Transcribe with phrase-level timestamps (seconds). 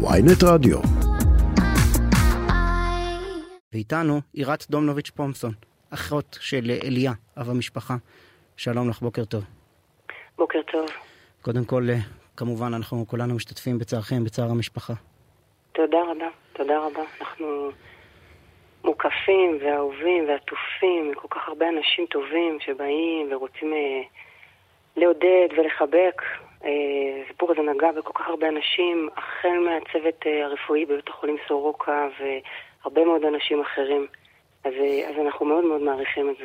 [0.00, 0.78] ויינט רדיו.
[3.72, 5.52] ואיתנו עירת דומנוביץ' פומסון,
[5.94, 7.94] אחות של אליה, אב המשפחה.
[8.56, 9.44] שלום לך, בוקר טוב.
[10.36, 10.86] בוקר טוב.
[11.42, 11.98] קודם כל, אה,
[12.36, 14.92] כמובן, אנחנו כולנו משתתפים בצערכם, בצער המשפחה.
[15.72, 17.02] תודה רבה, תודה רבה.
[17.20, 17.70] אנחנו
[18.84, 24.02] מוקפים ואהובים ועטופים מכל כך הרבה אנשים טובים שבאים ורוצים אה,
[24.96, 26.22] לעודד ולחבק.
[26.64, 26.70] אה,
[27.24, 33.04] הסיפור הזה נגע בכל כך הרבה אנשים, החל מהצוות אה, הרפואי בבית החולים סורוקה והרבה
[33.04, 34.06] מאוד אנשים אחרים.
[34.64, 36.44] אז, אה, אז אנחנו מאוד מאוד מעריכים את זה.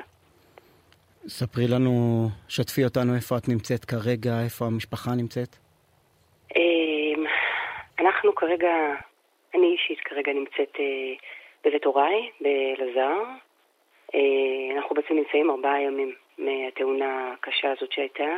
[1.28, 1.92] ספרי לנו,
[2.50, 5.56] שתפי אותנו איפה את נמצאת כרגע, איפה המשפחה נמצאת.
[8.00, 8.74] אנחנו כרגע,
[9.56, 10.78] אני אישית כרגע נמצאת
[11.66, 13.24] בבית הוריי, באלעזר.
[14.16, 18.36] אה, אנחנו בעצם נמצאים ארבעה ימים מהתאונה הקשה הזאת שהייתה.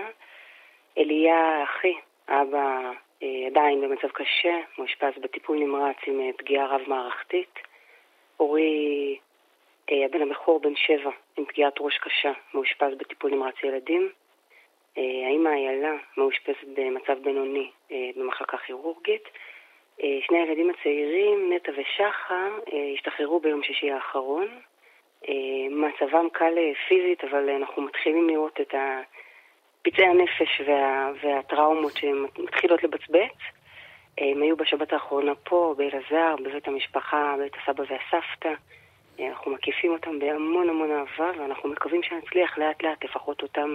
[0.97, 1.93] אליה, אחי,
[2.29, 2.91] אבא
[3.23, 7.59] אה, עדיין במצב קשה, מאושפז בטיפול נמרץ עם פגיעה רב-מערכתית.
[8.39, 9.17] אורי,
[9.91, 14.09] הבן הבכור, בן שבע, עם פגיעת ראש קשה, מאושפז בטיפול נמרץ ילדים.
[14.97, 17.71] האמא איילה מאושפזת במצב בינוני
[18.15, 19.23] במחלקה כירורגית.
[19.97, 22.59] שני הילדים הצעירים, נטע ושחר,
[22.93, 24.47] השתחררו ביום שישי האחרון.
[25.69, 26.55] מצבם קל
[26.87, 28.73] פיזית, אבל אנחנו מתחילים לראות את
[29.85, 33.37] פצעי הנפש וה, והטראומות שהן מתחילות לבצבץ.
[34.17, 38.49] הם היו בשבת האחרונה פה, באלעזר, בבית המשפחה, בבית הסבא והסבתא.
[39.19, 43.69] אנחנו מקיפים אותם בהמון המון אהבה, ואנחנו מקווים שנצליח לאט לאט לפחות אותם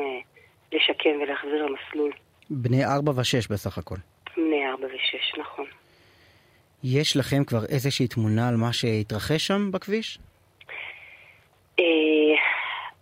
[0.72, 2.12] לשקם ולהחזיר למסלול.
[2.50, 3.94] בני ארבע ושש בסך הכל.
[4.36, 5.66] בני ארבע ושש, נכון.
[6.84, 10.18] יש לכם כבר איזושהי תמונה על מה שהתרחש שם בכביש?
[11.78, 11.84] אה,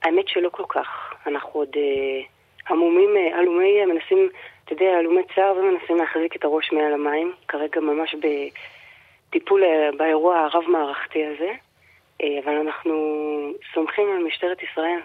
[0.03, 0.89] האמת שלא כל כך.
[1.27, 2.27] אנחנו עוד אה,
[2.69, 4.29] המומים, אה, הלומי, מנסים,
[4.65, 7.33] אתה יודע, הלומי צער ומנסים להחזיק את הראש מעל המים.
[7.49, 9.63] כרגע ממש בטיפול
[9.99, 11.51] באירוע הרב-מערכתי הזה.
[12.45, 12.95] אבל אנחנו
[13.75, 15.01] סומכים על משטרת ישראל,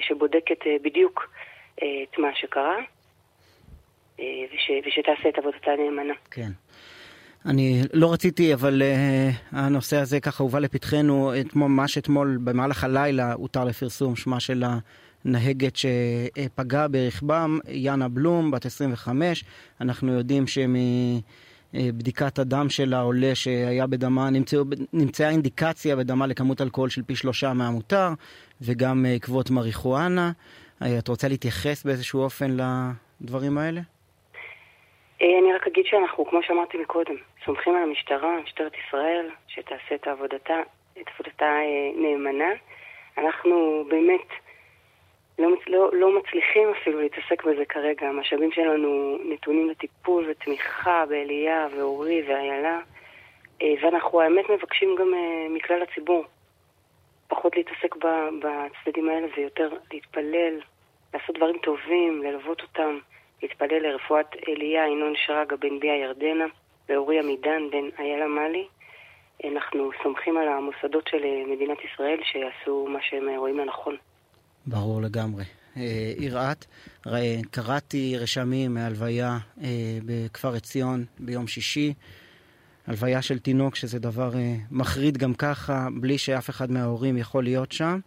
[0.00, 1.30] שבודקת בדיוק
[1.74, 2.76] את מה שקרה,
[4.18, 6.14] וש, ושתעשה את עבודתה נאמנה.
[6.30, 6.50] כן.
[7.46, 13.64] אני לא רציתי, אבל uh, הנושא הזה ככה הובא לפתחנו, ממש אתמול במהלך הלילה הותר
[13.64, 14.64] לפרסום שמה של
[15.24, 19.44] הנהגת שפגעה ברכבם, יאנה בלום, בת 25.
[19.80, 20.44] אנחנו יודעים
[21.72, 24.56] שמבדיקת הדם שלה עולה שהיה בדמה, נמצא,
[24.92, 28.08] נמצאה אינדיקציה בדמה לכמות אלכוהול של פי שלושה מהמותר,
[28.62, 30.32] וגם עקבות מריחואנה.
[30.98, 32.56] את רוצה להתייחס באיזשהו אופן
[33.20, 33.80] לדברים האלה?
[35.20, 37.14] אני רק אגיד שאנחנו, כמו שאמרתי מקודם,
[37.44, 40.54] סומכים על המשטרה, משטרת ישראל, שתעשה את עבודתה,
[40.92, 41.46] את עבודתה
[41.96, 42.50] נאמנה.
[43.18, 44.28] אנחנו באמת
[45.40, 48.08] לא, לא, לא מצליחים אפילו להתעסק בזה כרגע.
[48.08, 52.80] המשאבים שלנו נתונים לטיפול ותמיכה באליה ואורי ואיילה,
[53.82, 55.14] ואנחנו האמת מבקשים גם
[55.50, 56.24] מכלל הציבור
[57.28, 57.96] פחות להתעסק
[58.38, 60.60] בצדדים האלה ויותר להתפלל,
[61.14, 62.98] לעשות דברים טובים, ללוות אותם.
[63.42, 66.46] להתפלל לרפואת אליה ינון שרגא בן ביה ירדנה
[66.88, 68.66] ואורי עמידן בן איילה מאלי.
[69.44, 73.96] אנחנו סומכים על המוסדות של מדינת ישראל שיעשו מה שהם רואים לנכון.
[74.66, 75.44] ברור לגמרי.
[76.18, 76.64] יראת,
[77.50, 79.38] קראתי רשמים מהלוויה
[80.06, 81.94] בכפר עציון ביום שישי.
[82.86, 84.30] הלוויה של תינוק, שזה דבר
[84.70, 87.98] מחריד גם ככה, בלי שאף אחד מההורים יכול להיות שם.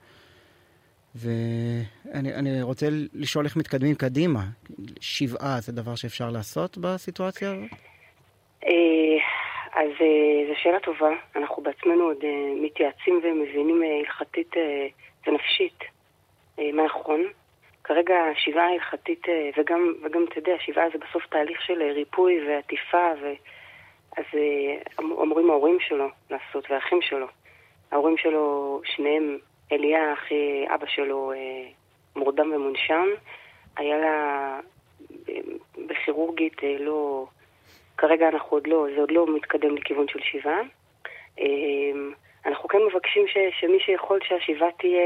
[1.16, 4.44] ואני רוצה לשאול איך מתקדמים קדימה.
[5.00, 7.70] שבעה זה דבר שאפשר לעשות בסיטואציה הזאת?
[9.74, 9.90] אז
[10.48, 11.10] זו שאלה טובה.
[11.36, 12.18] אנחנו בעצמנו עוד
[12.64, 14.52] מתייעצים ומבינים הלכתית
[15.28, 15.93] ונפשית
[16.72, 17.24] מה נכון.
[17.84, 23.34] כרגע שבעה הלכתית, וגם, וגם, אתה יודע, שבעה זה בסוף תהליך של ריפוי ועטיפה, ו...
[24.18, 24.24] אז
[25.00, 27.28] אמורים ההורים שלו לעשות, והאחים שלו.
[27.92, 29.38] ההורים שלו, שניהם
[29.72, 31.32] אליה, אחי, אבא שלו,
[32.16, 33.08] מורדם ומונשם.
[33.78, 34.60] היה לה
[35.88, 37.26] בכירורגית, לא...
[37.98, 40.62] כרגע אנחנו עוד לא, זה עוד לא מתקדם לכיוון של שבעה.
[42.46, 45.02] אנחנו כן מבקשים ש, שמי שיכול שהשיבה תהיה,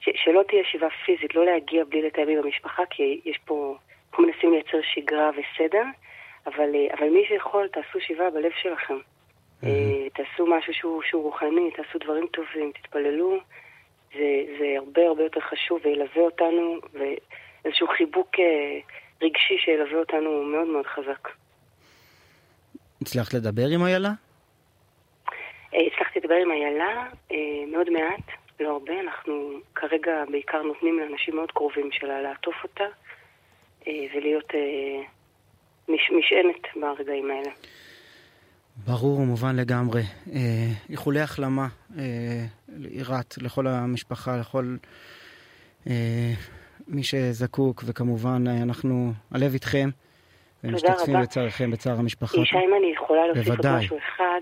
[0.00, 3.76] ש, שלא תהיה שיבה פיזית, לא להגיע בלי לתאם עם המשפחה, כי יש פה,
[4.10, 5.84] אנחנו מנסים לייצר שגרה וסדר,
[6.46, 8.98] אבל, אבל מי שיכול, תעשו שיבה בלב שלכם.
[9.62, 9.66] Mm-hmm.
[10.14, 13.38] תעשו משהו שהוא, שהוא רוחני, תעשו דברים טובים, תתפללו.
[14.14, 18.30] זה, זה הרבה הרבה יותר חשוב וילווה אותנו, ואיזשהו חיבוק
[19.22, 21.28] רגשי שילווה אותנו מאוד מאוד חזק.
[23.02, 24.10] הצלחת לדבר עם איילה?
[25.72, 27.06] הצלחתי לדבר עם איילה
[27.66, 29.00] מאוד מעט, לא הרבה.
[29.00, 32.84] אנחנו כרגע בעיקר נותנים לאנשים מאוד קרובים שלה לעטוף אותה
[33.86, 34.52] ולהיות
[35.88, 37.50] מש, משענת ברגעים האלה.
[38.86, 40.02] ברור ומובן לגמרי.
[40.90, 41.66] איחולי החלמה
[42.68, 44.76] לעירת, לכל המשפחה, לכל
[46.88, 49.88] מי שזקוק, וכמובן אנחנו, הלב איתכם.
[50.64, 52.40] ומשתתפים בצערכם, בצער המשפחה.
[52.40, 54.40] ישי, אם אני יכולה להוסיף עוד משהו אחד.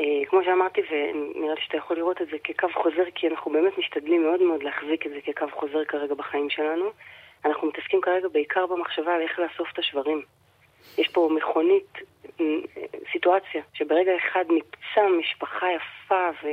[0.00, 3.78] אה, כמו שאמרתי, ונראה לי שאתה יכול לראות את זה כקו חוזר, כי אנחנו באמת
[3.78, 6.90] משתדלים מאוד מאוד להחזיק את זה כקו חוזר כרגע בחיים שלנו.
[7.44, 10.22] אנחנו מתעסקים כרגע בעיקר במחשבה על איך לאסוף את השברים.
[10.98, 11.98] יש פה מכונית,
[12.40, 12.44] אה,
[13.12, 16.48] סיטואציה, שברגע אחד ניפצה משפחה יפה ו...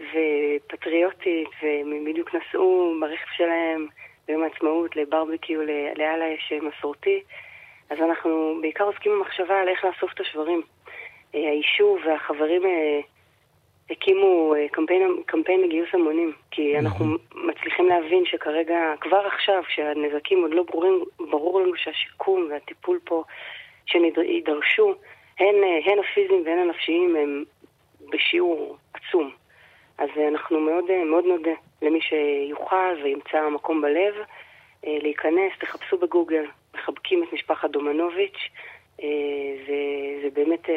[0.00, 3.86] ופטריוטית, והם בדיוק נסעו ברכב שלהם
[4.28, 5.60] ביום העצמאות לברבקיו,
[5.96, 7.22] לאללה יש מסורתי.
[7.90, 10.62] אז אנחנו בעיקר עוסקים במחשבה על איך לאסוף את השברים.
[11.34, 13.00] אה, היישוב והחברים אה,
[13.90, 20.54] הקימו אה, קמפיין, קמפיין לגיוס המונים, כי אנחנו מצליחים להבין שכרגע, כבר עכשיו, כשהנזקים עוד
[20.54, 23.24] לא ברורים, ברור לנו שהשיקום והטיפול פה
[23.86, 24.94] שיידרשו,
[25.38, 25.54] הן,
[25.84, 27.44] הן הפיזיים והן הנפשיים, הם
[28.10, 29.30] בשיעור עצום.
[29.98, 31.50] אז אנחנו מאוד מאוד נודה
[31.82, 34.14] למי שיוכל וימצא מקום בלב
[34.84, 36.44] להיכנס, תחפשו בגוגל,
[36.74, 38.38] מחבקים את משפחת דומנוביץ',
[39.66, 39.76] זה,
[40.22, 40.68] זה באמת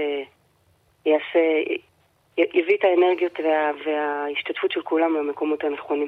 [1.06, 1.40] יעשה,
[2.38, 6.08] יביא את האנרגיות וה, וההשתתפות של כולם למקומות הנכונים.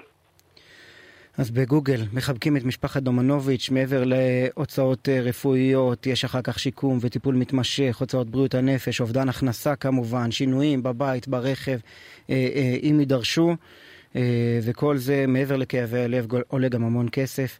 [1.38, 7.36] אז בגוגל מחבקים את משפחת דומנוביץ', מעבר להוצאות אה, רפואיות, יש אחר כך שיקום וטיפול
[7.36, 11.78] מתמשך, הוצאות בריאות הנפש, אובדן הכנסה כמובן, שינויים בבית, ברכב,
[12.30, 13.56] אה, אה, אם יידרשו,
[14.68, 17.60] וכל זה מעבר לכאבי הלב עולה גם המון כסף.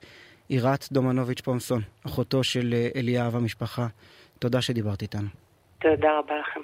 [0.50, 3.88] עירת דומנוביץ' פומסון, אחותו של אליאב המשפחה,
[4.40, 5.28] תודה שדיברת איתנו.
[5.80, 6.60] תודה רבה לכם.